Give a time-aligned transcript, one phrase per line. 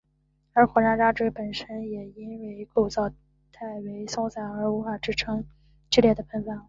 [0.53, 3.11] 而火山渣锥本身也因为构造
[3.51, 5.45] 太为松散而无法支撑
[5.91, 6.59] 剧烈的喷发。